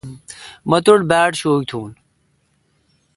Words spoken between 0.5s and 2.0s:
مہ توٹھ باڑ شوک تھون۔